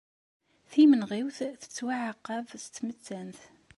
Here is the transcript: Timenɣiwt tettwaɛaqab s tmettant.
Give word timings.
Timenɣiwt 0.71 1.39
tettwaɛaqab 1.61 2.47
s 2.63 2.65
tmettant. 2.67 3.39